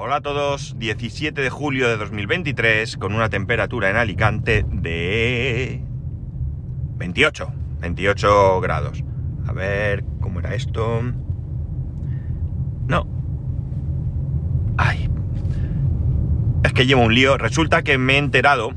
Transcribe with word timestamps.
Hola 0.00 0.14
a 0.14 0.20
todos, 0.20 0.78
17 0.78 1.42
de 1.42 1.50
julio 1.50 1.88
de 1.88 1.96
2023 1.96 2.98
con 2.98 3.14
una 3.14 3.30
temperatura 3.30 3.90
en 3.90 3.96
Alicante 3.96 4.64
de 4.70 5.82
28, 6.98 7.52
28 7.80 8.60
grados. 8.60 9.02
A 9.48 9.52
ver, 9.52 10.04
¿cómo 10.20 10.38
era 10.38 10.54
esto? 10.54 11.02
No. 12.86 13.08
Ay. 14.76 15.10
Es 16.62 16.72
que 16.72 16.86
llevo 16.86 17.02
un 17.02 17.16
lío. 17.16 17.36
Resulta 17.36 17.82
que 17.82 17.98
me 17.98 18.14
he 18.14 18.18
enterado, 18.18 18.70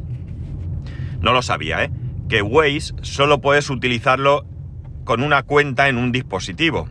no 1.19 1.33
lo 1.33 1.43
sabía, 1.43 1.83
¿eh? 1.83 1.92
Que 2.29 2.42
Waze 2.42 2.96
solo 3.04 3.42
puedes 3.42 3.69
utilizarlo 3.69 4.47
con 5.04 5.21
una 5.21 5.43
cuenta 5.43 5.88
en 5.88 5.97
un 5.97 6.11
dispositivo. 6.11 6.89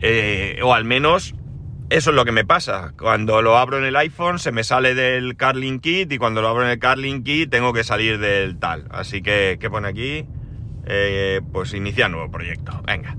Eh, 0.00 0.60
o 0.62 0.74
al 0.74 0.84
menos 0.84 1.34
eso 1.88 2.10
es 2.10 2.16
lo 2.16 2.24
que 2.24 2.32
me 2.32 2.44
pasa. 2.44 2.92
Cuando 2.98 3.42
lo 3.42 3.56
abro 3.56 3.78
en 3.78 3.84
el 3.84 3.96
iPhone 3.96 4.38
se 4.38 4.50
me 4.52 4.64
sale 4.64 4.94
del 4.94 5.36
Carlin 5.36 5.78
Kit 5.78 6.10
y 6.12 6.18
cuando 6.18 6.42
lo 6.42 6.48
abro 6.48 6.64
en 6.64 6.70
el 6.70 6.78
Carlin 6.78 7.22
Kit 7.22 7.50
tengo 7.50 7.72
que 7.72 7.84
salir 7.84 8.18
del 8.18 8.58
tal. 8.58 8.86
Así 8.90 9.22
que, 9.22 9.58
¿qué 9.60 9.70
pone 9.70 9.88
aquí? 9.88 10.26
Eh, 10.86 11.40
pues 11.52 11.74
iniciar 11.74 12.10
nuevo 12.10 12.30
proyecto. 12.30 12.82
Venga. 12.84 13.16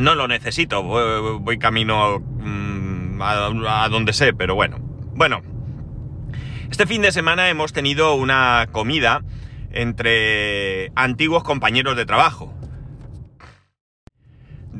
No 0.00 0.14
lo 0.14 0.28
necesito, 0.28 0.84
voy, 0.84 1.58
camino 1.58 2.20
mm, 2.20 3.20
a, 3.20 3.84
a 3.84 3.88
donde 3.88 4.12
sé, 4.12 4.32
pero 4.32 4.54
bueno. 4.54 4.78
Bueno, 5.14 5.42
este 6.70 6.86
fin 6.86 7.02
de 7.02 7.10
semana 7.10 7.48
hemos 7.50 7.72
tenido 7.72 8.14
una 8.14 8.68
comida 8.70 9.22
entre 9.72 10.92
antiguos 10.94 11.42
compañeros 11.42 11.96
de 11.96 12.06
trabajo 12.06 12.54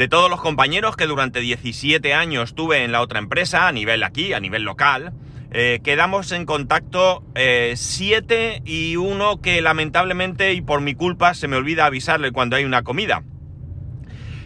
de 0.00 0.08
todos 0.08 0.30
los 0.30 0.40
compañeros 0.40 0.96
que 0.96 1.06
durante 1.06 1.40
17 1.40 2.14
años 2.14 2.54
tuve 2.54 2.84
en 2.84 2.90
la 2.90 3.02
otra 3.02 3.18
empresa, 3.18 3.68
a 3.68 3.72
nivel 3.72 4.02
aquí, 4.02 4.32
a 4.32 4.40
nivel 4.40 4.62
local, 4.62 5.12
eh, 5.52 5.80
quedamos 5.84 6.32
en 6.32 6.46
contacto 6.46 7.22
7 7.34 7.76
eh, 8.34 8.62
y 8.64 8.96
uno 8.96 9.42
que 9.42 9.60
lamentablemente 9.60 10.54
y 10.54 10.62
por 10.62 10.80
mi 10.80 10.94
culpa 10.94 11.34
se 11.34 11.48
me 11.48 11.56
olvida 11.56 11.84
avisarle 11.84 12.32
cuando 12.32 12.56
hay 12.56 12.64
una 12.64 12.82
comida. 12.82 13.24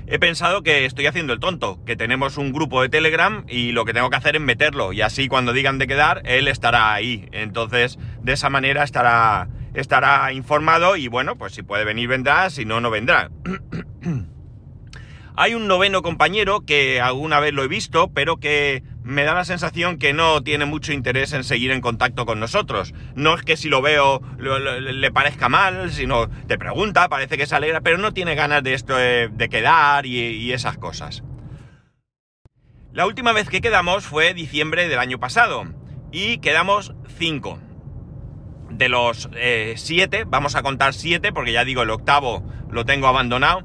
He 0.09 0.19
pensado 0.19 0.65
que 0.65 0.87
estoy 0.87 1.07
haciendo 1.07 1.33
el 1.33 1.39
tonto, 1.39 1.79
que 1.85 1.95
tenemos 1.95 2.37
un 2.37 2.53
grupo 2.53 2.83
de 2.83 2.89
Telegram 2.89 3.45
y 3.49 3.71
lo 3.71 3.85
que 3.85 3.93
tengo 3.93 4.11
que 4.11 4.17
hacer 4.17 4.35
es 4.35 4.43
meterlo 4.43 4.93
y 4.93 5.03
así 5.03 5.29
cuando 5.29 5.53
digan 5.53 5.79
de 5.79 5.87
quedar, 5.87 6.23
él 6.25 6.49
estará 6.49 6.93
ahí. 6.93 7.29
Entonces, 7.31 7.97
de 8.23 8.33
esa 8.33 8.51
manera 8.51 8.83
estará, 8.83 9.47
estará 9.73 10.33
informado 10.33 10.97
y 10.97 11.07
bueno, 11.07 11.37
pues 11.37 11.55
si 11.55 11.63
puede 11.63 11.85
venir 11.85 12.09
vendrá, 12.09 12.51
si 12.51 12.65
no, 12.65 12.81
no 12.81 12.91
vendrá. 12.91 13.31
Hay 15.37 15.55
un 15.55 15.67
noveno 15.67 16.03
compañero 16.03 16.61
que 16.65 17.01
alguna 17.01 17.41
vez 17.41 17.53
lo 17.53 17.65
he 17.65 17.69
visto, 17.69 18.13
pero 18.13 18.37
que 18.37 18.85
me 19.03 19.25
da 19.25 19.35
la 19.35 19.45
sensación 19.45 19.99
que 19.99 20.13
no 20.13 20.45
tiene 20.45 20.65
mucho 20.65 20.93
interés 20.93 21.33
en 21.33 21.43
seguir 21.43 21.73
en 21.73 21.81
contacto 21.81 22.25
con 22.25 22.39
nosotros. 22.39 22.95
No 23.17 23.35
es 23.35 23.43
que 23.43 23.57
si 23.57 23.69
lo 23.69 23.83
veo 23.83 24.23
le 24.39 25.11
parezca 25.11 25.49
mal, 25.49 25.91
sino 25.91 26.29
te 26.47 26.57
pregunta, 26.57 27.09
parece 27.09 27.37
que 27.37 27.47
se 27.47 27.57
alegra, 27.57 27.81
pero 27.81 27.99
no 27.99 28.15
tiene 28.15 28.37
ganas 28.37 28.63
de 28.63 28.75
esto 28.75 28.95
de, 28.95 29.49
quedar 29.51 30.07
y, 30.07 30.53
esas 30.53 30.79
cosas. 30.79 31.25
La 32.93 33.05
última 33.05 33.33
vez 33.33 33.49
que 33.49 33.61
quedamos 33.61 34.05
fue 34.05 34.35
diciembre 34.35 34.87
del 34.87 35.01
año 35.01 35.19
pasado 35.19 35.65
y 36.13 36.39
quedamos 36.39 36.95
cinco. 37.19 37.59
De 38.71 38.89
los 38.89 39.29
eh, 39.35 39.75
siete, 39.77 40.25
vamos 40.27 40.55
a 40.55 40.63
contar 40.63 40.95
siete 40.95 41.33
porque 41.33 41.53
ya 41.53 41.65
digo, 41.65 41.83
el 41.83 41.91
octavo 41.91 42.45
lo 42.71 42.85
tengo 42.85 43.09
abandonado 43.09 43.65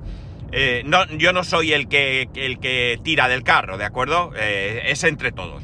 eh, 0.52 0.84
no, 0.86 1.06
yo 1.18 1.34
no 1.34 1.44
soy 1.44 1.74
el 1.74 1.88
que, 1.88 2.30
el 2.36 2.60
que 2.60 3.00
tira 3.04 3.28
del 3.28 3.44
carro, 3.44 3.78
¿de 3.78 3.86
acuerdo? 3.86 4.32
Eh, 4.36 4.84
es 4.86 5.04
entre 5.04 5.32
todos. 5.32 5.64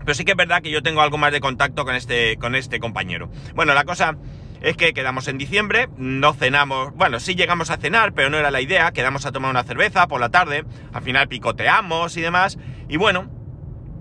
Pero 0.00 0.14
sí 0.14 0.24
que 0.24 0.32
es 0.32 0.36
verdad 0.36 0.62
que 0.62 0.70
yo 0.70 0.82
tengo 0.82 1.02
algo 1.02 1.18
más 1.18 1.32
de 1.32 1.40
contacto 1.40 1.84
con 1.84 1.94
este, 1.94 2.36
con 2.38 2.54
este 2.54 2.80
compañero. 2.80 3.30
Bueno, 3.54 3.74
la 3.74 3.84
cosa 3.84 4.16
es 4.62 4.76
que 4.76 4.92
quedamos 4.92 5.28
en 5.28 5.38
diciembre, 5.38 5.88
no 5.96 6.32
cenamos, 6.32 6.94
bueno, 6.94 7.20
sí 7.20 7.34
llegamos 7.34 7.70
a 7.70 7.76
cenar, 7.76 8.12
pero 8.14 8.30
no 8.30 8.38
era 8.38 8.50
la 8.50 8.60
idea, 8.60 8.90
quedamos 8.92 9.26
a 9.26 9.32
tomar 9.32 9.50
una 9.50 9.64
cerveza 9.64 10.08
por 10.08 10.20
la 10.20 10.30
tarde, 10.30 10.64
al 10.92 11.02
final 11.02 11.28
picoteamos 11.28 12.16
y 12.16 12.22
demás, 12.22 12.58
y 12.88 12.96
bueno, 12.96 13.30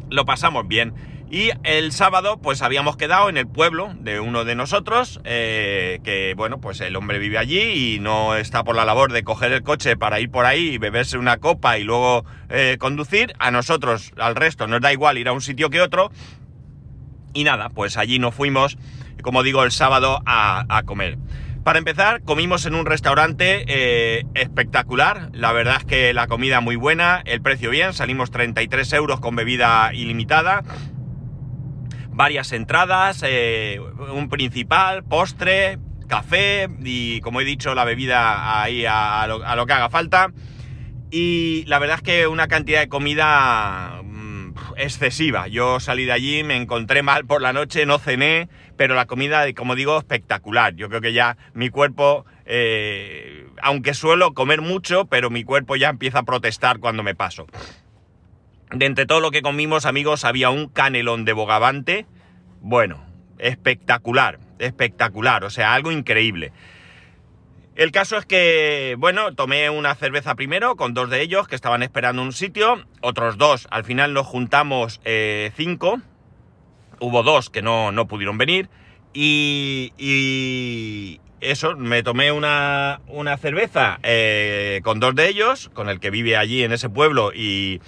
lo 0.09 0.25
pasamos 0.25 0.67
bien. 0.67 0.93
Y 1.29 1.49
el 1.63 1.91
sábado, 1.91 2.39
pues 2.41 2.61
habíamos 2.61 2.95
quedado 2.95 3.27
en 3.27 3.35
el 3.35 3.47
pueblo 3.47 3.93
de 3.99 4.21
uno 4.21 4.45
de 4.45 4.55
nosotros, 4.55 5.19
eh, 5.25 5.99
que 6.05 6.33
bueno, 6.37 6.61
pues 6.61 6.79
el 6.79 6.95
hombre 6.95 7.19
vive 7.19 7.37
allí 7.37 7.95
y 7.95 7.99
no 7.99 8.37
está 8.37 8.63
por 8.63 8.77
la 8.77 8.85
labor 8.85 9.11
de 9.11 9.23
coger 9.23 9.51
el 9.51 9.61
coche 9.61 9.97
para 9.97 10.21
ir 10.21 10.31
por 10.31 10.45
ahí 10.45 10.69
y 10.69 10.77
beberse 10.77 11.17
una 11.17 11.37
copa 11.37 11.77
y 11.77 11.83
luego 11.83 12.23
eh, 12.49 12.77
conducir. 12.79 13.33
A 13.39 13.51
nosotros, 13.51 14.13
al 14.17 14.35
resto, 14.35 14.67
nos 14.67 14.79
da 14.79 14.93
igual 14.93 15.17
ir 15.17 15.27
a 15.27 15.33
un 15.33 15.41
sitio 15.41 15.69
que 15.69 15.81
otro. 15.81 16.11
Y 17.33 17.43
nada, 17.43 17.69
pues 17.69 17.97
allí 17.97 18.19
nos 18.19 18.33
fuimos, 18.33 18.77
como 19.21 19.43
digo, 19.43 19.65
el 19.65 19.71
sábado 19.71 20.21
a, 20.25 20.81
comer. 20.85 21.17
Para 21.65 21.79
empezar, 21.79 22.21
comimos 22.21 22.65
en 22.65 22.73
un 22.73 22.85
restaurante 22.85 23.65
eh, 23.67 24.23
espectacular. 24.33 25.29
La 25.33 25.51
verdad 25.51 25.75
es 25.79 25.83
que 25.83 26.13
la 26.13 26.27
comida 26.27 26.61
muy 26.61 26.77
buena, 26.77 27.21
el 27.25 27.41
precio 27.41 27.69
bien, 27.69 27.91
salimos 27.91 28.31
33 28.31 28.93
euros 28.93 29.19
con 29.19 29.35
bebida 29.35 29.93
ilimitada 29.93 30.63
varias 32.17 32.51
entradas, 32.51 33.23
eh, 33.23 33.79
un 33.79 34.27
principal, 34.27 35.03
postre, 35.03 35.77
café 36.07 36.67
y 36.83 37.21
como 37.21 37.41
he 37.41 37.45
dicho 37.45 37.75
la 37.75 37.85
bebida 37.85 38.61
ahí 38.61 38.85
a, 38.89 39.27
lo, 39.27 39.65
que 39.65 39.73
haga 39.73 39.89
falta. 39.89 40.31
Y 41.11 41.63
la 41.67 41.79
verdad 41.79 41.97
es 41.97 42.01
que 42.01 42.27
una 42.27 42.47
cantidad 42.47 42.79
de 42.79 42.89
comida 42.89 44.01
mm, 44.03 44.53
excesiva. 44.77 45.47
Yo 45.47 45.79
salí 45.79 46.05
de 46.05 46.11
allí, 46.11 46.43
me 46.43 46.57
encontré 46.57 47.03
mal 47.03 47.25
por 47.25 47.41
la 47.41 47.53
noche, 47.53 47.85
no 47.85 47.99
cené, 47.99 48.49
pero 48.75 48.95
la 48.95 49.05
comida, 49.05 49.45
como 49.53 49.75
digo, 49.75 49.97
espectacular. 49.97 50.75
Yo 50.75 50.89
creo 50.89 51.01
que 51.01 51.13
ya 51.13 51.37
mi 51.53 51.69
cuerpo, 51.69 52.25
eh, 52.45 53.47
aunque 53.61 53.93
suelo 53.93 54.33
comer 54.33 54.61
mucho, 54.61 55.05
pero 55.05 55.29
mi 55.29 55.43
cuerpo 55.43 55.75
ya 55.75 55.89
empieza 55.89 56.19
a 56.19 56.23
protestar 56.23 56.79
cuando 56.79 57.03
me 57.03 57.13
paso. 57.13 57.45
De 58.71 58.85
entre 58.85 59.05
todo 59.05 59.19
lo 59.21 59.31
que 59.31 59.41
comimos, 59.41 59.85
amigos, 59.85 60.25
había 60.25 60.49
un 60.49 60.67
canelón 60.67 61.23
de 61.25 61.33
bogavante. 61.33 62.05
Bueno, 62.61 63.05
espectacular, 63.39 64.39
espectacular, 64.59 65.43
o 65.43 65.49
sea, 65.49 65.73
algo 65.73 65.91
increíble. 65.91 66.51
El 67.75 67.91
caso 67.91 68.17
es 68.17 68.25
que, 68.25 68.95
bueno, 68.97 69.35
tomé 69.35 69.69
una 69.69 69.93
cerveza 69.93 70.33
primero 70.33 70.75
con 70.75 70.95
dos 70.95 71.11
de 71.11 71.21
ellos 71.21 71.47
que 71.47 71.55
estaban 71.55 71.83
esperando 71.83 72.23
un 72.23 72.33
sitio, 72.33 72.83
otros 73.01 73.37
dos, 73.37 73.67
al 73.69 73.83
final 73.83 74.13
nos 74.13 74.25
juntamos 74.25 74.99
eh, 75.05 75.51
cinco, 75.55 76.01
hubo 76.99 77.21
dos 77.21 77.51
que 77.51 77.61
no, 77.61 77.91
no 77.91 78.07
pudieron 78.07 78.39
venir 78.39 78.67
y, 79.13 79.93
y, 79.95 81.21
eso, 81.39 81.75
me 81.77 82.01
tomé 82.01 82.31
una, 82.31 83.01
una 83.07 83.37
cerveza 83.37 83.99
eh, 84.01 84.81
con 84.83 84.99
dos 84.99 85.13
de 85.13 85.29
ellos, 85.29 85.69
con 85.71 85.87
el 85.87 85.99
que 85.99 86.09
vive 86.09 86.35
allí 86.35 86.63
en 86.63 86.71
ese 86.71 86.89
pueblo 86.89 87.31
y, 87.31 87.79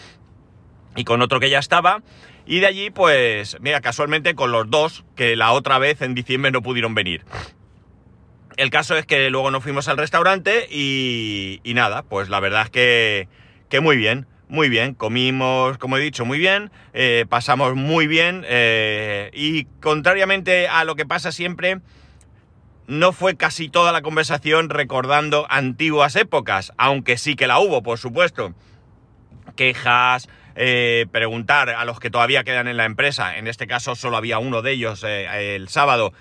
y 0.95 1.03
con 1.03 1.21
otro 1.21 1.39
que 1.39 1.49
ya 1.49 1.59
estaba. 1.59 2.01
Y 2.45 2.59
de 2.59 2.67
allí, 2.67 2.89
pues, 2.89 3.57
mira, 3.61 3.81
casualmente 3.81 4.35
con 4.35 4.51
los 4.51 4.69
dos 4.69 5.05
que 5.15 5.35
la 5.35 5.51
otra 5.51 5.77
vez 5.77 6.01
en 6.01 6.15
diciembre 6.15 6.51
no 6.51 6.61
pudieron 6.61 6.95
venir. 6.95 7.23
El 8.57 8.71
caso 8.71 8.97
es 8.97 9.05
que 9.05 9.29
luego 9.29 9.51
nos 9.51 9.63
fuimos 9.63 9.87
al 9.87 9.97
restaurante 9.97 10.67
y, 10.69 11.61
y 11.63 11.73
nada, 11.75 12.03
pues 12.03 12.27
la 12.27 12.39
verdad 12.39 12.63
es 12.63 12.69
que, 12.69 13.27
que 13.69 13.79
muy 13.79 13.95
bien, 13.95 14.27
muy 14.49 14.67
bien. 14.67 14.95
Comimos, 14.95 15.77
como 15.77 15.95
he 15.95 16.01
dicho, 16.01 16.25
muy 16.25 16.39
bien, 16.39 16.71
eh, 16.93 17.25
pasamos 17.29 17.75
muy 17.75 18.07
bien 18.07 18.43
eh, 18.47 19.29
y 19.33 19.65
contrariamente 19.79 20.67
a 20.67 20.83
lo 20.83 20.95
que 20.95 21.05
pasa 21.05 21.31
siempre, 21.31 21.79
no 22.87 23.13
fue 23.13 23.37
casi 23.37 23.69
toda 23.69 23.91
la 23.91 24.01
conversación 24.01 24.69
recordando 24.69 25.45
antiguas 25.49 26.15
épocas, 26.15 26.73
aunque 26.77 27.17
sí 27.17 27.35
que 27.35 27.47
la 27.47 27.59
hubo, 27.59 27.83
por 27.83 27.99
supuesto. 27.99 28.53
Quejas, 29.55 30.27
eh, 30.61 31.05
preguntar 31.13 31.69
a 31.69 31.85
los 31.85 32.01
que 32.01 32.09
todavía 32.09 32.43
quedan 32.43 32.67
en 32.67 32.75
la 32.75 32.83
empresa, 32.83 33.37
en 33.37 33.47
este 33.47 33.65
caso 33.65 33.95
solo 33.95 34.17
había 34.17 34.39
uno 34.39 34.61
de 34.61 34.73
ellos 34.73 35.05
eh, 35.07 35.55
el 35.55 35.69
sábado, 35.69 36.11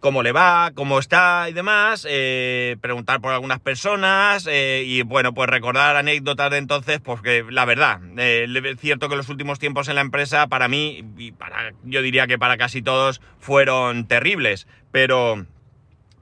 cómo 0.00 0.22
le 0.22 0.32
va, 0.32 0.72
cómo 0.74 0.98
está 0.98 1.48
y 1.48 1.54
demás, 1.54 2.06
eh, 2.10 2.76
preguntar 2.82 3.22
por 3.22 3.32
algunas 3.32 3.58
personas 3.58 4.46
y 4.52 5.00
bueno, 5.00 5.32
pues 5.32 5.48
recordar 5.48 5.96
anécdotas 5.96 6.50
de 6.50 6.58
entonces, 6.58 7.00
porque 7.00 7.42
la 7.48 7.64
verdad, 7.64 8.00
es 8.18 8.80
cierto 8.80 9.08
que 9.08 9.16
los 9.16 9.30
últimos 9.30 9.58
tiempos 9.58 9.88
en 9.88 9.94
la 9.94 10.02
empresa 10.02 10.48
para 10.48 10.68
mí, 10.68 11.02
y 11.16 11.32
para, 11.32 11.72
yo 11.84 12.02
diría 12.02 12.26
que 12.26 12.38
para 12.38 12.58
casi 12.58 12.82
todos, 12.82 13.22
fueron 13.40 14.06
terribles, 14.06 14.66
pero... 14.92 15.46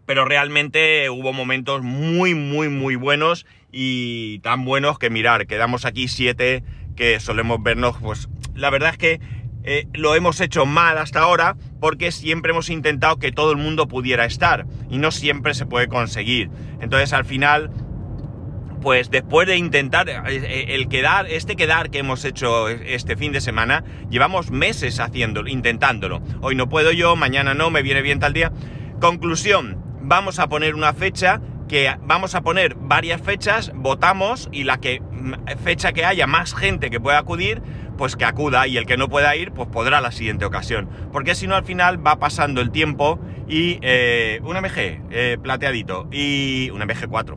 Pero 0.07 0.25
realmente 0.25 1.11
hubo 1.11 1.33
momentos 1.33 1.83
muy, 1.83 2.37
muy, 2.37 2.69
muy 2.69 2.95
buenos 2.95 3.45
y 3.73 4.39
tan 4.39 4.65
buenos 4.65 5.01
que 5.01 5.11
mirar, 5.11 5.49
quedamos 5.49 5.85
aquí 5.85 6.07
siete 6.07 6.63
que 6.97 7.21
solemos 7.21 7.63
vernos, 7.63 7.97
pues 8.01 8.29
la 8.55 8.71
verdad 8.71 8.91
es 8.91 8.99
que 8.99 9.21
eh, 9.63 9.87
lo 9.95 10.15
hemos 10.15 10.41
hecho 10.41 10.65
mal 10.65 10.99
hasta 10.99 11.21
ahora 11.21 11.57
porque 11.81 12.13
siempre 12.13 12.53
hemos 12.53 12.71
intentado 12.71 13.17
que 13.19 13.33
todo 13.33 13.51
el 13.51 13.57
mundo 13.59 13.89
pudiera 13.89 14.25
estar 14.25 14.67
y 14.89 14.99
no 14.99 15.11
siempre 15.11 15.55
se 15.55 15.67
puede 15.67 15.89
conseguir. 15.89 16.51
Entonces 16.81 17.13
al 17.13 17.25
final 17.25 17.71
pues 18.81 19.11
después 19.11 19.49
de 19.49 19.57
intentar 19.57 20.09
eh, 20.09 20.75
el 20.77 20.89
quedar, 20.89 21.27
este 21.27 21.57
quedar 21.57 21.91
que 21.91 21.99
hemos 21.99 22.25
hecho 22.25 22.69
este 22.69 23.17
fin 23.17 23.33
de 23.33 23.41
semana, 23.41 23.83
llevamos 24.11 24.53
meses 24.53 25.01
haciéndolo, 25.01 25.49
intentándolo. 25.49 26.23
Hoy 26.41 26.55
no 26.55 26.69
puedo 26.69 26.93
yo, 26.93 27.17
mañana 27.17 27.55
no, 27.55 27.71
me 27.71 27.83
viene 27.83 28.03
bien 28.03 28.21
tal 28.21 28.33
día. 28.33 28.53
Conclusión, 29.01 29.83
vamos 30.03 30.39
a 30.39 30.49
poner 30.49 30.77
una 30.77 30.93
fecha 30.93 31.41
que 31.69 31.93
vamos 32.03 32.37
a 32.37 32.43
poner 32.43 32.77
varias 32.77 33.21
fechas, 33.21 33.73
votamos 33.75 34.49
y 34.53 34.63
la 34.63 34.79
que 34.79 35.03
fecha 35.63 35.93
que 35.93 36.05
haya 36.05 36.27
más 36.27 36.55
gente 36.55 36.91
que 36.91 37.01
pueda 37.01 37.19
acudir, 37.19 37.63
pues 37.97 38.17
que 38.17 38.25
acuda 38.25 38.67
y 38.67 38.77
el 38.77 38.87
que 38.87 38.97
no 38.97 39.09
pueda 39.09 39.35
ir, 39.37 39.53
pues 39.53 39.69
podrá 39.69 40.01
la 40.01 40.13
siguiente 40.13 40.45
ocasión. 40.45 40.89
Porque 41.13 41.35
si 41.35 41.47
no 41.47 41.55
al 41.55 41.65
final 41.65 42.05
va 42.05 42.19
pasando 42.19 42.61
el 42.61 42.71
tiempo 42.71 43.19
y 43.49 43.79
eh, 43.83 44.41
un 44.43 44.57
MG 44.57 45.03
eh, 45.11 45.39
plateadito 45.43 46.09
y 46.13 46.71
un 46.71 46.81
MG4. 46.81 47.37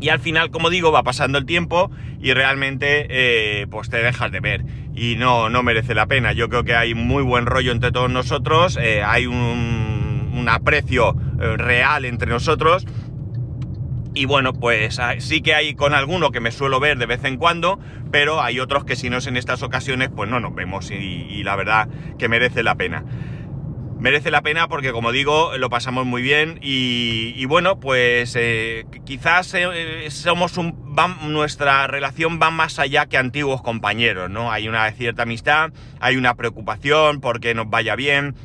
Y 0.00 0.08
al 0.10 0.20
final, 0.20 0.50
como 0.50 0.70
digo, 0.70 0.92
va 0.92 1.02
pasando 1.02 1.38
el 1.38 1.46
tiempo 1.46 1.90
y 2.20 2.32
realmente 2.34 3.06
eh, 3.08 3.66
pues 3.70 3.88
te 3.88 4.02
dejas 4.02 4.30
de 4.32 4.40
ver. 4.40 4.64
Y 4.94 5.16
no, 5.16 5.48
no 5.48 5.62
merece 5.62 5.94
la 5.94 6.06
pena. 6.06 6.32
Yo 6.32 6.48
creo 6.48 6.64
que 6.64 6.74
hay 6.74 6.94
muy 6.94 7.22
buen 7.22 7.46
rollo 7.46 7.72
entre 7.72 7.90
todos 7.90 8.10
nosotros, 8.10 8.76
hay 8.76 9.26
un, 9.26 10.32
un 10.36 10.48
aprecio 10.48 11.16
real 11.56 12.04
entre 12.04 12.28
nosotros 12.28 12.86
y 14.14 14.26
bueno, 14.26 14.52
pues 14.52 14.98
ah, 15.00 15.14
sí 15.18 15.42
que 15.42 15.54
hay 15.54 15.74
con 15.74 15.92
alguno 15.92 16.30
que 16.30 16.40
me 16.40 16.52
suelo 16.52 16.78
ver 16.78 16.98
de 16.98 17.06
vez 17.06 17.24
en 17.24 17.36
cuando, 17.36 17.80
pero 18.12 18.40
hay 18.40 18.60
otros 18.60 18.84
que 18.84 18.94
si 18.94 19.10
no 19.10 19.18
es 19.18 19.26
en 19.26 19.36
estas 19.36 19.62
ocasiones, 19.62 20.08
pues 20.14 20.30
no 20.30 20.38
nos 20.38 20.54
vemos 20.54 20.90
y, 20.90 21.42
la 21.42 21.56
verdad 21.56 21.88
que 22.16 22.28
merece 22.28 22.62
la 22.62 22.76
pena. 22.76 23.04
Merece 23.98 24.30
la 24.30 24.42
pena 24.42 24.68
porque 24.68 24.92
como 24.92 25.12
digo, 25.12 25.56
lo 25.56 25.68
pasamos 25.70 26.06
muy 26.06 26.22
bien 26.22 26.58
y, 26.62 27.44
bueno, 27.46 27.80
pues 27.80 28.36
eh, 28.36 28.86
quizás 29.04 29.52
eh, 29.54 30.06
somos 30.10 30.58
un, 30.58 30.94
nuestra 31.26 31.86
relación 31.86 32.38
va 32.40 32.50
más 32.50 32.78
allá 32.78 33.06
que 33.06 33.16
antiguos 33.16 33.62
compañeros, 33.62 34.30
¿no? 34.30 34.52
Hay 34.52 34.68
una 34.68 34.90
cierta 34.92 35.22
amistad, 35.22 35.72
hay 36.00 36.16
una 36.16 36.34
preocupación 36.34 37.20
porque 37.20 37.54
nos 37.54 37.68
vaya 37.68 37.96
bien, 37.96 38.36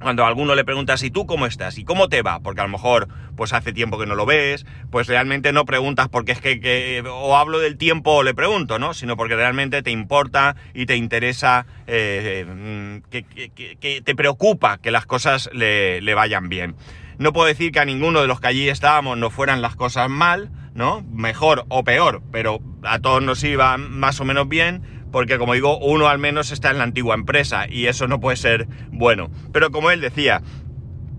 cuando 0.00 0.24
a 0.24 0.28
alguno 0.28 0.54
le 0.54 0.64
preguntas, 0.64 1.02
¿y 1.02 1.10
tú 1.10 1.26
cómo 1.26 1.46
estás? 1.46 1.78
¿Y 1.78 1.84
cómo 1.84 2.08
te 2.08 2.22
va? 2.22 2.40
Porque 2.40 2.60
a 2.60 2.64
lo 2.64 2.70
mejor, 2.70 3.08
pues 3.36 3.52
hace 3.52 3.72
tiempo 3.72 3.98
que 3.98 4.06
no 4.06 4.14
lo 4.14 4.26
ves, 4.26 4.64
pues 4.90 5.06
realmente 5.06 5.52
no 5.52 5.64
preguntas 5.64 6.08
porque 6.08 6.32
es 6.32 6.40
que, 6.40 7.02
o 7.06 7.36
hablo 7.36 7.58
del 7.58 7.76
tiempo 7.76 8.12
o 8.12 8.22
le 8.22 8.34
pregunto, 8.34 8.78
¿no? 8.78 8.94
Sino 8.94 9.16
porque 9.16 9.36
realmente 9.36 9.82
te 9.82 9.90
importa 9.90 10.56
y 10.74 10.86
te 10.86 10.96
interesa, 10.96 11.66
eh, 11.86 12.46
mm, 12.46 13.10
que, 13.10 14.02
te 14.04 14.14
preocupa 14.14 14.78
que 14.78 14.90
las 14.90 15.06
cosas 15.06 15.50
le, 15.52 16.00
le 16.00 16.14
vayan 16.14 16.48
bien. 16.48 16.76
No 17.18 17.32
puedo 17.32 17.48
decir 17.48 17.72
que 17.72 17.80
a 17.80 17.84
ninguno 17.84 18.20
de 18.20 18.28
los 18.28 18.40
que 18.40 18.46
allí 18.46 18.68
estábamos 18.68 19.18
nos 19.18 19.32
fueran 19.32 19.60
las 19.60 19.74
cosas 19.74 20.08
mal, 20.08 20.50
¿no? 20.74 21.02
Mejor 21.12 21.64
o 21.68 21.82
peor, 21.82 22.22
pero 22.30 22.60
a 22.84 23.00
todos 23.00 23.22
nos 23.22 23.42
iba 23.42 23.76
más 23.76 24.20
o 24.20 24.24
menos 24.24 24.48
bien 24.48 24.97
porque 25.10 25.38
como 25.38 25.54
digo, 25.54 25.78
uno 25.78 26.08
al 26.08 26.18
menos 26.18 26.50
está 26.50 26.70
en 26.70 26.78
la 26.78 26.84
antigua 26.84 27.14
empresa 27.14 27.66
y 27.68 27.86
eso 27.86 28.08
no 28.08 28.20
puede 28.20 28.36
ser 28.36 28.68
bueno. 28.90 29.30
Pero 29.52 29.70
como 29.70 29.90
él 29.90 30.00
decía, 30.00 30.42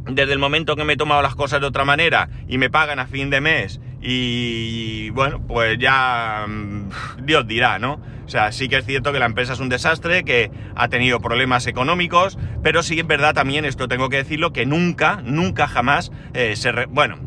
desde 0.06 0.33
el 0.33 0.39
momento 0.39 0.75
que 0.75 0.83
me 0.83 0.94
he 0.94 0.97
tomado 0.97 1.21
las 1.21 1.36
cosas 1.36 1.62
de 1.62 1.68
otra 1.68 1.86
manera 1.86 2.30
y 2.47 2.57
me 2.57 2.69
pagan 2.69 3.00
a 3.00 3.07
fin 3.07 3.30
de 3.30 3.41
mes 3.41 3.80
y 4.01 5.09
bueno, 5.12 5.41
pues 5.45 5.77
ya 5.77 6.45
mm, 6.47 7.25
Dios 7.25 7.47
dirá, 7.47 7.80
¿no? 7.80 8.00
O 8.25 8.31
sea, 8.31 8.51
sí 8.51 8.69
que 8.69 8.77
es 8.77 8.86
cierto 8.86 9.12
que 9.12 9.18
la 9.19 9.25
empresa 9.25 9.53
es 9.53 9.59
un 9.59 9.69
desastre, 9.69 10.24
que 10.24 10.51
ha 10.75 10.88
tenido 10.88 11.19
problemas 11.19 11.65
económicos, 11.65 12.38
pero 12.62 12.83
sí 12.83 13.00
es 13.00 13.07
verdad 13.07 13.33
también, 13.33 13.65
esto 13.65 13.88
tengo 13.88 14.09
que 14.09 14.18
decirlo, 14.18 14.53
que 14.53 14.68
nunca, 14.68 15.21
nunca 15.24 15.68
jamás 15.68 16.12
eh, 16.36 16.56
se... 16.56 16.71
bueno, 16.86 17.18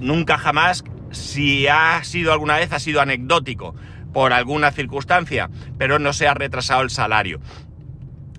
nunca 0.00 0.36
jamás, 0.36 0.84
si 1.12 1.66
ha 1.66 2.04
sido 2.04 2.32
alguna 2.32 2.58
vez, 2.58 2.72
ha 2.72 2.78
sido 2.78 3.00
anecdótico 3.00 3.74
por 4.12 4.32
alguna 4.32 4.70
circunstancia, 4.70 5.50
pero 5.78 5.98
no 5.98 6.12
se 6.12 6.28
ha 6.28 6.34
retrasado 6.34 6.82
el 6.82 6.90
salario. 6.90 7.40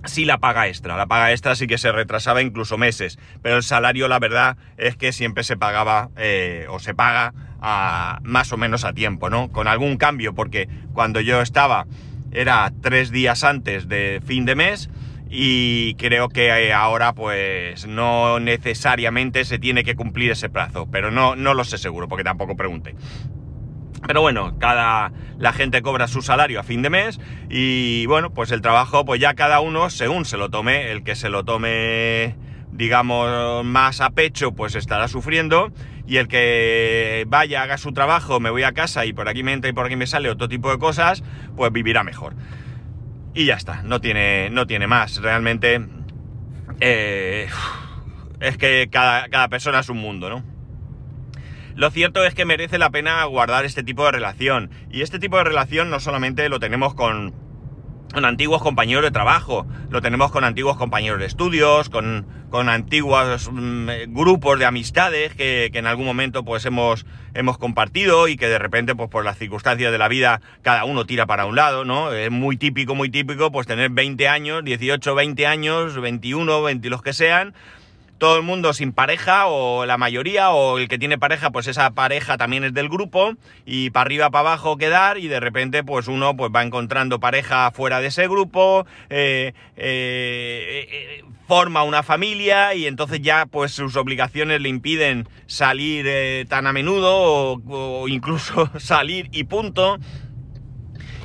Sí 0.04 0.26
la 0.26 0.38
paga 0.38 0.68
extra, 0.68 0.96
la 0.96 1.06
paga 1.06 1.32
extra 1.32 1.54
sí 1.54 1.66
que 1.66 1.78
se 1.78 1.90
retrasaba 1.90 2.42
incluso 2.42 2.76
meses, 2.76 3.18
pero 3.42 3.56
el 3.56 3.62
salario 3.62 4.06
la 4.06 4.18
verdad 4.18 4.58
es 4.76 4.96
que 4.96 5.12
siempre 5.12 5.44
se 5.44 5.56
pagaba 5.56 6.10
eh, 6.16 6.66
o 6.68 6.78
se 6.78 6.94
paga 6.94 7.32
más 8.22 8.52
o 8.52 8.58
menos 8.58 8.84
a 8.84 8.92
tiempo, 8.92 9.30
¿no? 9.30 9.50
Con 9.50 9.68
algún 9.68 9.96
cambio, 9.96 10.34
porque 10.34 10.68
cuando 10.92 11.20
yo 11.20 11.40
estaba 11.40 11.86
era 12.30 12.70
tres 12.82 13.10
días 13.10 13.44
antes 13.44 13.88
de 13.88 14.20
fin 14.26 14.44
de 14.44 14.54
mes 14.54 14.90
y 15.30 15.94
creo 15.94 16.28
que 16.28 16.48
eh, 16.48 16.72
ahora 16.72 17.14
pues 17.14 17.86
no 17.86 18.38
necesariamente 18.40 19.44
se 19.44 19.58
tiene 19.58 19.82
que 19.82 19.96
cumplir 19.96 20.32
ese 20.32 20.50
plazo, 20.50 20.86
pero 20.90 21.10
no, 21.10 21.36
no 21.36 21.54
lo 21.54 21.64
sé 21.64 21.78
seguro 21.78 22.08
porque 22.08 22.24
tampoco 22.24 22.56
pregunté. 22.56 22.94
Pero 24.06 24.20
bueno, 24.20 24.58
cada 24.58 25.12
la 25.38 25.52
gente 25.52 25.82
cobra 25.82 26.08
su 26.08 26.22
salario 26.22 26.60
a 26.60 26.62
fin 26.62 26.82
de 26.82 26.90
mes 26.90 27.20
y 27.48 28.06
bueno, 28.06 28.32
pues 28.32 28.50
el 28.50 28.60
trabajo 28.60 29.04
pues 29.04 29.20
ya 29.20 29.34
cada 29.34 29.60
uno 29.60 29.90
según 29.90 30.24
se 30.24 30.36
lo 30.36 30.50
tome, 30.50 30.90
el 30.90 31.02
que 31.04 31.16
se 31.16 31.28
lo 31.28 31.44
tome 31.44 32.36
digamos 32.70 33.64
más 33.64 34.00
a 34.00 34.10
pecho 34.10 34.52
pues 34.52 34.74
estará 34.74 35.08
sufriendo 35.08 35.72
y 36.06 36.18
el 36.18 36.28
que 36.28 37.24
vaya 37.28 37.62
haga 37.62 37.78
su 37.78 37.92
trabajo, 37.92 38.40
me 38.40 38.50
voy 38.50 38.62
a 38.62 38.72
casa 38.72 39.06
y 39.06 39.12
por 39.12 39.28
aquí 39.28 39.42
me 39.42 39.52
entra 39.52 39.70
y 39.70 39.72
por 39.72 39.86
aquí 39.86 39.96
me 39.96 40.06
sale 40.06 40.28
otro 40.28 40.48
tipo 40.48 40.70
de 40.70 40.78
cosas, 40.78 41.22
pues 41.56 41.72
vivirá 41.72 42.04
mejor. 42.04 42.34
Y 43.32 43.46
ya 43.46 43.54
está, 43.54 43.82
no 43.82 44.00
tiene, 44.00 44.50
no 44.50 44.66
tiene 44.66 44.86
más. 44.86 45.22
Realmente 45.22 45.80
eh, 46.80 47.48
es 48.40 48.56
que 48.58 48.88
cada, 48.90 49.28
cada 49.28 49.48
persona 49.48 49.80
es 49.80 49.88
un 49.88 49.96
mundo, 49.96 50.28
¿no? 50.28 50.53
Lo 51.74 51.90
cierto 51.90 52.24
es 52.24 52.34
que 52.34 52.44
merece 52.44 52.78
la 52.78 52.90
pena 52.90 53.24
guardar 53.24 53.64
este 53.64 53.82
tipo 53.82 54.04
de 54.04 54.12
relación. 54.12 54.70
Y 54.90 55.02
este 55.02 55.18
tipo 55.18 55.36
de 55.38 55.44
relación 55.44 55.90
no 55.90 55.98
solamente 55.98 56.48
lo 56.48 56.60
tenemos 56.60 56.94
con, 56.94 57.34
con 58.14 58.24
antiguos 58.24 58.62
compañeros 58.62 59.02
de 59.02 59.10
trabajo, 59.10 59.66
lo 59.90 60.00
tenemos 60.00 60.30
con 60.30 60.44
antiguos 60.44 60.76
compañeros 60.76 61.18
de 61.18 61.26
estudios, 61.26 61.90
con, 61.90 62.26
con 62.48 62.68
antiguos 62.68 63.50
mm, 63.52 63.88
grupos 64.14 64.56
de 64.60 64.66
amistades 64.66 65.34
que, 65.34 65.70
que, 65.72 65.78
en 65.80 65.86
algún 65.86 66.06
momento 66.06 66.44
pues 66.44 66.64
hemos, 66.64 67.06
hemos 67.34 67.58
compartido 67.58 68.28
y 68.28 68.36
que 68.36 68.46
de 68.46 68.60
repente 68.60 68.94
pues 68.94 69.10
por 69.10 69.24
las 69.24 69.36
circunstancias 69.36 69.90
de 69.90 69.98
la 69.98 70.06
vida 70.06 70.40
cada 70.62 70.84
uno 70.84 71.06
tira 71.06 71.26
para 71.26 71.44
un 71.44 71.56
lado, 71.56 71.84
¿no? 71.84 72.12
Es 72.12 72.30
muy 72.30 72.56
típico, 72.56 72.94
muy 72.94 73.10
típico 73.10 73.50
pues 73.50 73.66
tener 73.66 73.90
20 73.90 74.28
años, 74.28 74.64
18, 74.64 75.12
20 75.12 75.46
años, 75.48 76.00
21, 76.00 76.62
20 76.62 76.88
los 76.90 77.02
que 77.02 77.12
sean, 77.12 77.52
todo 78.18 78.36
el 78.36 78.42
mundo 78.42 78.72
sin 78.72 78.92
pareja 78.92 79.46
o 79.46 79.86
la 79.86 79.98
mayoría 79.98 80.50
o 80.50 80.78
el 80.78 80.88
que 80.88 80.98
tiene 80.98 81.18
pareja 81.18 81.50
pues 81.50 81.66
esa 81.66 81.90
pareja 81.90 82.36
también 82.36 82.64
es 82.64 82.74
del 82.74 82.88
grupo 82.88 83.34
y 83.66 83.90
para 83.90 84.02
arriba 84.02 84.30
para 84.30 84.50
abajo 84.50 84.76
quedar 84.76 85.18
y 85.18 85.28
de 85.28 85.40
repente 85.40 85.82
pues 85.82 86.08
uno 86.08 86.36
pues 86.36 86.50
va 86.54 86.62
encontrando 86.62 87.20
pareja 87.20 87.70
fuera 87.70 88.00
de 88.00 88.08
ese 88.08 88.28
grupo 88.28 88.86
eh, 89.10 89.52
eh, 89.76 90.88
eh, 90.90 91.24
forma 91.46 91.82
una 91.82 92.02
familia 92.02 92.74
y 92.74 92.86
entonces 92.86 93.20
ya 93.20 93.46
pues 93.46 93.72
sus 93.72 93.96
obligaciones 93.96 94.60
le 94.60 94.68
impiden 94.68 95.28
salir 95.46 96.46
tan 96.48 96.66
a 96.66 96.72
menudo 96.72 97.14
o, 97.14 98.02
o 98.02 98.08
incluso 98.08 98.70
salir 98.78 99.28
y 99.32 99.44
punto 99.44 99.98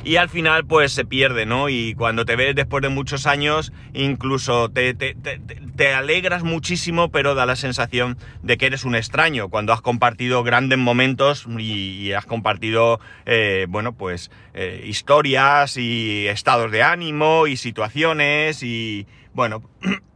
y 0.04 0.16
al 0.16 0.30
final 0.30 0.66
pues 0.66 0.92
se 0.92 1.06
pierde, 1.06 1.46
¿no? 1.46 1.70
Y 1.70 1.94
cuando 1.96 2.26
te 2.26 2.36
ves 2.36 2.56
después 2.56 2.82
de 2.82 2.90
muchos 2.90 3.28
años, 3.28 3.74
incluso 3.94 4.70
te, 4.70 4.94
te, 4.94 5.16
te, 5.16 5.94
alegras 5.94 6.44
muchísimo, 6.44 7.10
pero 7.10 7.36
da 7.36 7.46
la 7.46 7.56
sensación 7.56 8.18
de 8.42 8.58
que 8.58 8.68
eres 8.68 8.86
un 8.86 8.96
extraño 8.96 9.50
cuando 9.50 9.74
has 9.74 9.82
compartido 9.82 10.44
grandes 10.44 10.78
momentos 10.78 11.46
y, 11.58 12.12
has 12.14 12.26
compartido, 12.26 13.00
eh, 13.26 13.66
bueno, 13.70 13.94
pues 13.94 14.32
eh, 14.54 14.84
historias 14.86 15.78
y 15.78 16.28
estados 16.28 16.72
de 16.72 16.84
ánimo 16.84 17.48
y 17.48 17.58
situaciones 17.58 18.64
y, 18.64 19.08
bueno... 19.34 19.64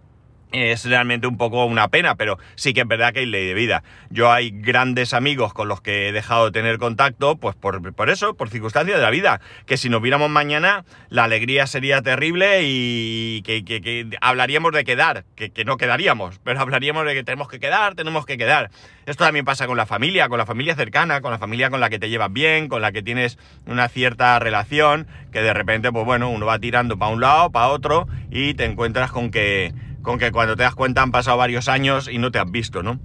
es 0.53 0.85
realmente 0.85 1.27
un 1.27 1.37
poco 1.37 1.65
una 1.65 1.89
pena, 1.89 2.15
pero 2.15 2.39
sí 2.55 2.73
que 2.73 2.81
es 2.81 2.89
verdad 2.89 3.13
que 3.13 3.21
hay 3.21 3.27
ley 3.27 3.47
de 3.47 3.55
vida. 3.55 3.83
Yo 4.11 4.33
hay 4.33 4.51
grandes 4.51 5.15
amigos 5.15 5.53
con 5.53 5.69
los 5.69 5.81
que 5.81 6.09
he 6.09 6.13
dejado 6.13 6.47
de 6.47 6.53
tener 6.53 6.79
contacto, 6.79 7.37
pues 7.37 7.55
por, 7.55 7.95
por 7.95 8.11
eso, 8.11 8.35
por 8.35 8.49
circunstancias 8.49 8.99
de 8.99 9.03
la 9.03 9.11
vida, 9.11 9.41
que 9.67 9.77
si 9.77 9.89
nos 9.89 10.03
viéramos 10.03 10.31
mañana, 10.31 10.85
la 11.11 11.25
alegría 11.25 11.67
sería 11.67 12.03
terrible 12.03 12.61
y 12.63 13.43
que, 13.43 13.65
que, 13.65 14.09
hablaríamos 14.21 14.73
de 14.73 14.85
quedar, 14.85 15.25
que, 15.37 15.51
que, 15.51 15.65
no 15.65 15.77
quedaríamos, 15.77 16.41
pero 16.45 16.61
hablaríamos 16.61 17.05
de 17.05 17.15
que 17.15 17.25
tenemos 17.25 17.49
que 17.49 17.61
quedar, 17.61 17.95
tenemos 17.95 18.25
que 18.27 18.39
quedar. 18.39 18.71
Esto 19.07 19.25
también 19.25 19.45
pasa 19.45 19.67
con 19.67 19.77
la 19.77 19.87
familia, 19.87 20.29
con 20.29 20.39
la 20.39 20.47
familia 20.47 20.75
cercana, 20.75 21.21
con 21.21 21.31
la 21.31 21.39
familia 21.39 21.71
con 21.71 21.81
la 21.81 21.91
que 21.91 21.99
te 21.99 22.09
llevas 22.11 22.33
bien, 22.33 22.69
con 22.69 22.83
la 22.83 22.93
que 22.93 23.03
tienes 23.03 23.39
una 23.67 23.89
cierta 23.89 24.39
relación, 24.39 25.07
que 25.33 25.43
de 25.43 25.55
repente, 25.55 25.91
pues 25.93 26.05
bueno, 26.05 26.31
uno 26.31 26.47
va 26.47 26.59
tirando 26.59 26.99
para 26.99 27.13
un 27.13 27.21
lado, 27.21 27.51
para 27.51 27.69
otro, 27.69 28.07
y 28.31 28.55
te 28.55 28.65
encuentras 28.65 29.11
con 29.11 29.31
que 29.31 29.73
con 30.09 30.19
que 30.19 30.33
cuando 30.33 30.57
te 30.57 30.63
das 30.63 30.75
cuenta 30.75 31.03
han 31.03 31.11
pasado 31.11 31.37
varios 31.37 31.69
años 31.69 32.09
y 32.11 32.17
no 32.17 32.31
te 32.31 32.39
has 32.39 32.51
visto, 32.51 32.83
¿no? 32.83 32.99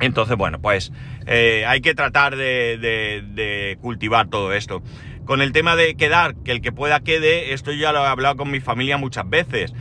Entonces, 0.00 0.36
bueno, 0.36 0.60
pues 0.60 0.90
eh, 1.28 1.64
hay 1.64 1.80
que 1.80 1.94
tratar 1.94 2.34
de, 2.34 3.78
cultivar 3.80 4.26
todo 4.26 4.52
esto. 4.52 4.82
Con 5.26 5.40
el 5.40 5.52
tema 5.52 5.76
de 5.76 5.94
quedar, 5.94 6.34
que 6.42 6.50
el 6.50 6.60
que 6.60 6.72
pueda 6.72 6.98
quede, 7.04 7.54
esto 7.54 7.70
ya 7.70 7.92
lo 7.92 8.00
he 8.00 8.08
hablado 8.08 8.36
con 8.36 8.50
mi 8.50 8.58
familia 8.58 8.96
muchas 8.96 9.30
veces. 9.30 9.74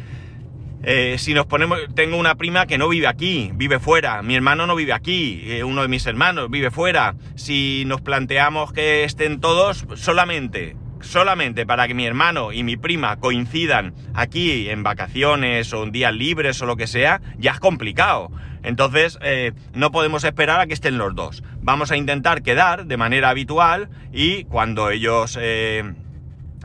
Eh, 0.83 1.15
si 1.17 1.33
nos 1.33 1.47
ponemos, 1.47 1.79
tengo 1.95 2.17
una 2.17 2.35
prima 2.35 2.67
que 2.67 2.77
no 2.77 2.87
vive 2.87 3.07
aquí, 3.07 3.49
vive 3.55 3.79
fuera, 3.79 4.21
mi 4.21 4.35
hermano 4.35 4.67
no 4.67 4.75
vive 4.75 4.93
aquí, 4.93 5.41
eh, 5.45 5.63
uno 5.63 5.81
de 5.81 5.87
mis 5.87 6.05
hermanos 6.05 6.51
vive 6.51 6.69
fuera. 6.69 7.15
Si 7.33 7.83
nos 7.87 8.01
planteamos 8.01 8.73
que 8.73 9.05
estén 9.05 9.39
todos 9.39 9.87
solamente, 9.95 10.75
solamente 11.01 11.65
para 11.65 11.87
que 11.87 11.93
mi 11.93 12.05
hermano 12.05 12.51
y 12.51 12.63
mi 12.63 12.77
prima 12.77 13.17
coincidan 13.17 13.93
aquí 14.13 14.69
en 14.69 14.83
vacaciones 14.83 15.73
o 15.73 15.83
en 15.83 15.91
días 15.91 16.13
libres 16.13 16.61
o 16.61 16.65
lo 16.65 16.75
que 16.75 16.87
sea, 16.87 17.21
ya 17.37 17.51
es 17.51 17.59
complicado. 17.59 18.31
Entonces, 18.63 19.17
eh, 19.21 19.53
no 19.73 19.91
podemos 19.91 20.23
esperar 20.23 20.59
a 20.59 20.67
que 20.67 20.73
estén 20.73 20.97
los 20.97 21.15
dos. 21.15 21.43
Vamos 21.61 21.91
a 21.91 21.97
intentar 21.97 22.43
quedar 22.43 22.85
de 22.85 22.97
manera 22.97 23.29
habitual 23.29 23.89
y 24.11 24.43
cuando 24.45 24.91
ellos 24.91 25.37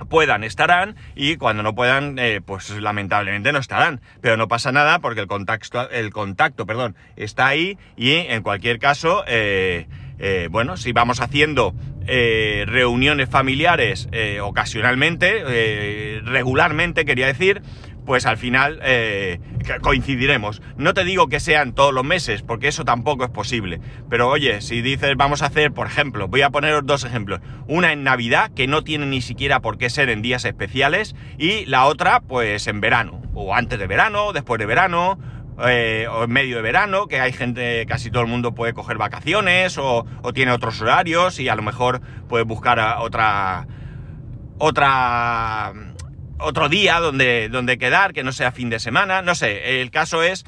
puedan 0.04 0.44
estarán 0.44 0.96
y 1.14 1.36
cuando 1.36 1.62
no 1.62 1.74
puedan 1.74 2.18
eh, 2.18 2.40
pues 2.44 2.70
lamentablemente 2.70 3.52
no 3.52 3.58
estarán 3.58 4.00
pero 4.20 4.36
no 4.36 4.46
pasa 4.46 4.70
nada 4.70 4.98
porque 4.98 5.20
el 5.20 5.26
contacto 5.26 5.88
el 5.90 6.12
contacto 6.12 6.66
perdón 6.66 6.94
está 7.16 7.46
ahí 7.46 7.78
y 7.96 8.12
en 8.12 8.42
cualquier 8.42 8.78
caso 8.78 9.24
eh, 9.26 9.86
eh, 10.18 10.48
bueno 10.50 10.76
si 10.76 10.92
vamos 10.92 11.20
haciendo 11.20 11.74
reuniones 12.06 13.28
familiares 13.28 14.08
ocasionalmente 14.40 16.22
regularmente 16.24 17.04
quería 17.04 17.26
decir 17.26 17.62
pues 18.06 18.24
al 18.24 18.38
final 18.38 18.78
eh, 18.82 19.40
coincidiremos. 19.82 20.62
No 20.78 20.94
te 20.94 21.04
digo 21.04 21.26
que 21.26 21.40
sean 21.40 21.74
todos 21.74 21.92
los 21.92 22.04
meses, 22.04 22.42
porque 22.42 22.68
eso 22.68 22.84
tampoco 22.84 23.24
es 23.24 23.30
posible. 23.30 23.80
Pero 24.08 24.30
oye, 24.30 24.62
si 24.62 24.80
dices 24.80 25.14
vamos 25.16 25.42
a 25.42 25.46
hacer, 25.46 25.72
por 25.72 25.88
ejemplo, 25.88 26.28
voy 26.28 26.42
a 26.42 26.50
poner 26.50 26.82
dos 26.84 27.04
ejemplos. 27.04 27.40
Una 27.66 27.92
en 27.92 28.04
Navidad, 28.04 28.52
que 28.54 28.68
no 28.68 28.82
tiene 28.82 29.06
ni 29.06 29.20
siquiera 29.20 29.60
por 29.60 29.76
qué 29.76 29.90
ser 29.90 30.08
en 30.08 30.22
días 30.22 30.44
especiales, 30.44 31.14
y 31.36 31.66
la 31.66 31.84
otra, 31.84 32.20
pues 32.20 32.66
en 32.68 32.80
verano, 32.80 33.20
o 33.34 33.54
antes 33.54 33.78
de 33.78 33.86
verano, 33.86 34.32
después 34.32 34.58
de 34.58 34.66
verano, 34.66 35.18
eh, 35.66 36.06
o 36.10 36.24
en 36.24 36.30
medio 36.30 36.56
de 36.56 36.62
verano, 36.62 37.06
que 37.06 37.20
hay 37.20 37.32
gente, 37.32 37.86
casi 37.86 38.10
todo 38.10 38.22
el 38.22 38.28
mundo 38.28 38.54
puede 38.54 38.74
coger 38.74 38.98
vacaciones 38.98 39.78
o, 39.78 40.06
o 40.22 40.32
tiene 40.32 40.52
otros 40.52 40.80
horarios 40.80 41.38
y 41.40 41.48
a 41.48 41.54
lo 41.54 41.62
mejor 41.62 42.00
puede 42.28 42.44
buscar 42.44 42.78
otra 43.00 43.66
otra 44.58 45.72
otro 46.38 46.68
día 46.68 47.00
donde, 47.00 47.48
donde 47.48 47.78
quedar, 47.78 48.12
que 48.12 48.22
no 48.22 48.32
sea 48.32 48.52
fin 48.52 48.68
de 48.68 48.78
semana, 48.78 49.22
no 49.22 49.34
sé, 49.34 49.80
el 49.80 49.90
caso 49.90 50.22
es, 50.22 50.44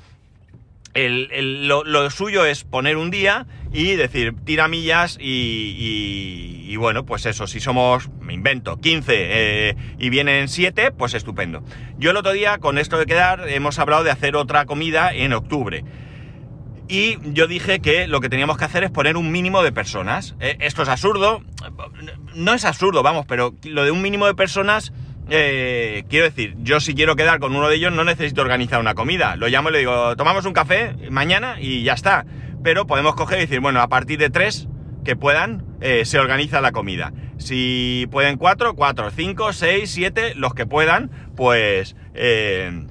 lo, 1.06 2.10
suyo 2.10 2.44
es 2.44 2.64
poner 2.64 2.96
un 2.96 3.10
día 3.10 3.46
y 3.72 3.96
decir 3.96 4.34
tiramillas 4.44 5.18
y, 5.20 6.66
y, 6.68 6.76
bueno, 6.76 7.04
pues 7.04 7.26
eso, 7.26 7.46
si 7.46 7.60
somos, 7.60 8.08
me 8.20 8.32
invento, 8.34 8.80
15 8.80 9.12
eh, 9.16 9.76
y 9.98 10.10
vienen 10.10 10.48
7, 10.48 10.92
pues 10.92 11.14
estupendo. 11.14 11.62
Yo 11.98 12.10
el 12.10 12.16
otro 12.16 12.32
día, 12.32 12.58
con 12.58 12.78
esto 12.78 12.98
de 12.98 13.06
quedar, 13.06 13.48
hemos 13.48 13.78
hablado 13.78 14.04
de 14.04 14.10
hacer 14.10 14.36
otra 14.36 14.64
comida 14.64 15.12
en 15.14 15.32
octubre. 15.32 15.84
Y 16.88 17.18
yo 17.32 17.46
dije 17.46 17.80
que 17.80 18.06
lo 18.06 18.20
que 18.20 18.30
teníamos 18.30 18.56
que 18.56 18.64
hacer 18.64 18.82
es 18.82 18.90
poner 18.90 19.18
un 19.18 19.30
mínimo 19.30 19.62
de 19.62 19.72
personas. 19.72 20.34
Eh, 20.40 20.56
esto 20.60 20.82
es 20.82 20.88
absurdo. 20.88 21.42
No 22.34 22.54
es 22.54 22.64
absurdo, 22.64 23.02
vamos, 23.02 23.26
pero 23.26 23.54
lo 23.64 23.84
de 23.84 23.90
un 23.90 24.00
mínimo 24.00 24.26
de 24.26 24.34
personas 24.34 24.92
eh, 25.30 26.04
quiero 26.08 26.26
decir, 26.26 26.54
yo 26.58 26.80
si 26.80 26.94
quiero 26.94 27.16
quedar 27.16 27.38
con 27.38 27.54
uno 27.54 27.68
de 27.68 27.76
ellos 27.76 27.92
no 27.92 28.04
necesito 28.04 28.40
organizar 28.40 28.80
una 28.80 28.94
comida. 28.94 29.36
Lo 29.36 29.48
llamo 29.48 29.68
y 29.68 29.72
le 29.72 29.78
digo, 29.80 30.16
tomamos 30.16 30.44
un 30.46 30.52
café 30.52 30.94
mañana 31.10 31.56
y 31.60 31.82
ya 31.82 31.92
está. 31.92 32.24
Pero 32.62 32.86
podemos 32.86 33.14
coger 33.14 33.38
y 33.38 33.42
decir, 33.42 33.60
bueno, 33.60 33.80
a 33.80 33.88
partir 33.88 34.18
de 34.18 34.30
tres 34.30 34.68
que 35.04 35.16
puedan, 35.16 35.64
eh, 35.80 36.04
se 36.04 36.18
organiza 36.18 36.60
la 36.60 36.72
comida. 36.72 37.12
Si 37.38 38.08
pueden 38.10 38.36
cuatro, 38.36 38.74
cuatro, 38.74 39.10
cinco, 39.10 39.52
seis, 39.52 39.90
siete, 39.90 40.34
los 40.34 40.54
que 40.54 40.66
puedan, 40.66 41.10
pues... 41.36 41.96
Eh, 42.14 42.86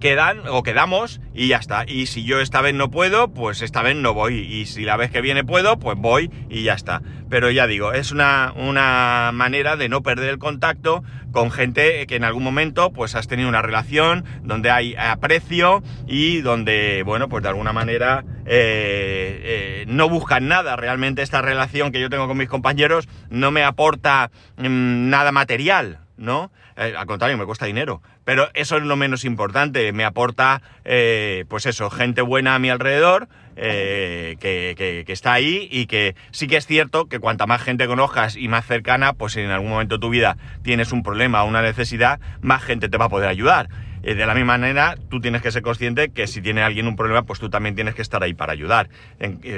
quedan 0.00 0.42
o 0.48 0.62
quedamos 0.62 1.20
y 1.34 1.48
ya 1.48 1.58
está. 1.58 1.84
Y 1.86 2.06
si 2.06 2.24
yo 2.24 2.40
esta 2.40 2.60
vez 2.60 2.74
no 2.74 2.90
puedo, 2.90 3.28
pues 3.28 3.62
esta 3.62 3.82
vez 3.82 3.94
no 3.94 4.14
voy. 4.14 4.38
Y 4.38 4.66
si 4.66 4.84
la 4.84 4.96
vez 4.96 5.10
que 5.10 5.20
viene 5.20 5.44
puedo, 5.44 5.78
pues 5.78 5.96
voy 5.96 6.30
y 6.48 6.64
ya 6.64 6.74
está. 6.74 7.02
Pero 7.28 7.50
ya 7.50 7.68
digo, 7.68 7.92
es 7.92 8.10
una, 8.10 8.52
una 8.56 9.30
manera 9.32 9.76
de 9.76 9.88
no 9.88 10.02
perder 10.02 10.30
el 10.30 10.38
contacto 10.38 11.04
con 11.30 11.50
gente 11.50 12.06
que 12.06 12.16
en 12.16 12.24
algún 12.24 12.42
momento 12.42 12.90
pues 12.92 13.14
has 13.14 13.28
tenido 13.28 13.48
una 13.48 13.62
relación 13.62 14.24
donde 14.42 14.70
hay 14.70 14.96
aprecio 14.96 15.82
y 16.06 16.40
donde, 16.40 17.02
bueno, 17.04 17.28
pues 17.28 17.42
de 17.42 17.50
alguna 17.50 17.72
manera 17.72 18.24
eh, 18.46 19.40
eh, 19.42 19.84
no 19.86 20.08
buscan 20.08 20.48
nada. 20.48 20.76
Realmente 20.76 21.22
esta 21.22 21.42
relación 21.42 21.92
que 21.92 22.00
yo 22.00 22.10
tengo 22.10 22.26
con 22.26 22.36
mis 22.36 22.48
compañeros 22.48 23.08
no 23.28 23.50
me 23.50 23.62
aporta 23.62 24.30
mm, 24.56 25.08
nada 25.08 25.30
material, 25.30 26.00
¿no? 26.16 26.50
Eh, 26.80 26.94
al 26.96 27.04
contrario, 27.04 27.36
me 27.36 27.44
cuesta 27.44 27.66
dinero. 27.66 28.00
Pero 28.24 28.48
eso 28.54 28.78
es 28.78 28.82
lo 28.82 28.96
menos 28.96 29.26
importante. 29.26 29.92
Me 29.92 30.04
aporta, 30.04 30.62
eh, 30.84 31.44
pues 31.48 31.66
eso, 31.66 31.90
gente 31.90 32.22
buena 32.22 32.54
a 32.54 32.58
mi 32.58 32.70
alrededor, 32.70 33.28
eh, 33.56 34.36
que, 34.40 35.04
está 35.12 35.34
ahí 35.34 35.68
y 35.70 35.84
que 35.84 36.14
sí 36.30 36.46
que 36.46 36.56
es 36.56 36.66
cierto 36.66 37.06
que 37.06 37.18
cuanta 37.18 37.46
más 37.46 37.62
gente 37.62 37.86
conozcas 37.86 38.34
y 38.34 38.48
más 38.48 38.64
cercana, 38.64 39.12
pues 39.12 39.36
en 39.36 39.50
algún 39.50 39.68
momento 39.68 39.96
de 39.96 40.00
tu 40.00 40.08
vida 40.08 40.38
tienes 40.62 40.92
un 40.92 41.02
problema 41.02 41.44
o 41.44 41.48
una 41.48 41.60
necesidad, 41.60 42.18
más 42.40 42.62
gente 42.62 42.88
te 42.88 42.96
va 42.96 43.06
a 43.06 43.10
poder 43.10 43.28
ayudar. 43.28 43.68
de 44.00 44.14
la 44.14 44.32
misma 44.32 44.56
manera, 44.56 44.94
tú 45.10 45.20
tienes 45.20 45.42
que 45.42 45.52
ser 45.52 45.60
consciente 45.60 46.08
que 46.08 46.26
si 46.26 46.40
tiene 46.40 46.62
alguien 46.62 46.86
un 46.86 46.96
problema, 46.96 47.24
pues 47.24 47.38
tú 47.38 47.50
también 47.50 47.74
tienes 47.74 47.94
que 47.94 48.00
estar 48.00 48.22
ahí 48.22 48.32
para 48.32 48.54
ayudar. 48.54 48.88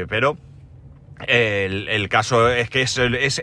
pero 0.09 0.37
el, 1.26 2.09
caso 2.09 2.50
es 2.50 2.71
que 2.71 2.83
eso, 2.83 3.05
es, 3.05 3.43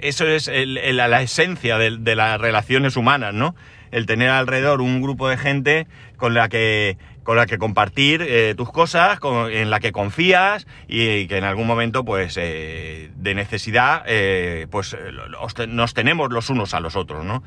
la 0.51 1.21
esencia 1.21 1.77
de, 1.77 2.15
las 2.15 2.39
relaciones 2.39 2.98
humanas, 2.98 3.33
¿no? 3.33 3.55
El 3.91 4.05
tener 4.05 4.29
alrededor 4.29 4.81
un 4.81 5.01
grupo 5.01 5.29
de 5.29 5.38
gente 5.38 5.88
con 6.17 6.33
la 6.33 6.50
que, 6.50 6.98
con 7.24 7.38
la 7.38 7.45
que 7.45 7.57
compartir 7.57 8.21
eh, 8.21 8.53
tus 8.55 8.71
cosas, 8.71 9.19
en 9.51 9.69
la 9.69 9.79
que 9.79 9.91
confías 9.91 10.67
y, 10.88 11.27
que 11.27 11.38
en 11.38 11.43
algún 11.43 11.67
momento, 11.67 12.03
pues, 12.03 12.38
eh, 12.38 13.12
de 13.15 13.36
necesidad, 13.36 14.03
eh, 14.07 14.67
pues, 14.69 14.98
nos 15.67 15.93
tenemos 15.93 16.31
los 16.31 16.50
unos 16.50 16.74
a 16.74 16.79
los 16.79 16.95
otros, 16.95 17.24
¿no? 17.25 17.43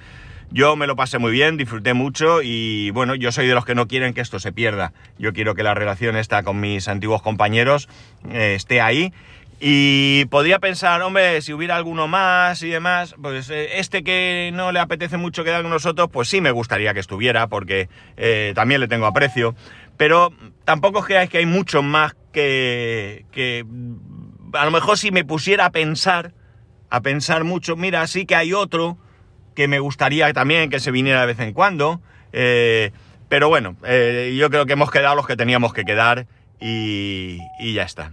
Yo 0.50 0.76
me 0.76 0.86
lo 0.86 0.96
pasé 0.96 1.18
muy 1.18 1.32
bien, 1.32 1.56
disfruté 1.56 1.94
mucho 1.94 2.42
y 2.42 2.90
bueno, 2.90 3.14
yo 3.14 3.32
soy 3.32 3.46
de 3.46 3.54
los 3.54 3.64
que 3.64 3.74
no 3.74 3.88
quieren 3.88 4.12
que 4.12 4.20
esto 4.20 4.38
se 4.38 4.52
pierda. 4.52 4.92
Yo 5.18 5.32
quiero 5.32 5.54
que 5.54 5.62
la 5.62 5.72
relación 5.72 6.14
esta 6.14 6.42
con 6.42 6.60
mis 6.60 6.88
antiguos 6.88 7.22
compañeros 7.22 7.88
esté 8.30 8.82
ahí 8.82 9.14
y 9.64 10.24
podría 10.24 10.58
pensar, 10.58 11.02
hombre, 11.02 11.40
si 11.40 11.52
hubiera 11.52 11.76
alguno 11.76 12.08
más 12.08 12.64
y 12.64 12.70
demás, 12.70 13.14
pues 13.22 13.48
eh, 13.48 13.78
este 13.78 14.02
que 14.02 14.50
no 14.52 14.72
le 14.72 14.80
apetece 14.80 15.18
mucho 15.18 15.44
quedar 15.44 15.62
con 15.62 15.70
nosotros, 15.70 16.08
pues 16.12 16.26
sí 16.26 16.40
me 16.40 16.50
gustaría 16.50 16.92
que 16.94 16.98
estuviera, 16.98 17.46
porque 17.46 17.88
eh, 18.16 18.54
también 18.56 18.80
le 18.80 18.88
tengo 18.88 19.06
aprecio. 19.06 19.54
Pero 19.96 20.32
tampoco 20.64 21.04
creáis 21.04 21.30
que 21.30 21.38
hay 21.38 21.46
muchos 21.46 21.84
más 21.84 22.16
que, 22.32 23.24
que 23.30 23.64
a 24.54 24.64
lo 24.64 24.72
mejor 24.72 24.98
si 24.98 25.12
me 25.12 25.24
pusiera 25.24 25.66
a 25.66 25.70
pensar, 25.70 26.32
a 26.90 27.00
pensar 27.00 27.44
mucho, 27.44 27.76
mira, 27.76 28.04
sí 28.08 28.26
que 28.26 28.34
hay 28.34 28.52
otro 28.54 28.98
que 29.54 29.68
me 29.68 29.78
gustaría 29.78 30.32
también 30.32 30.70
que 30.70 30.80
se 30.80 30.90
viniera 30.90 31.20
de 31.20 31.26
vez 31.28 31.38
en 31.38 31.52
cuando. 31.52 32.00
Eh, 32.32 32.90
pero 33.28 33.48
bueno, 33.48 33.76
yo 33.80 34.50
creo 34.50 34.66
que 34.66 34.72
hemos 34.72 34.90
quedado 34.90 35.14
los 35.14 35.28
que 35.28 35.36
teníamos 35.36 35.72
que 35.72 35.84
quedar 35.84 36.26
y, 36.60 37.38
y 37.60 37.74
ya 37.74 37.84
está. 37.84 38.12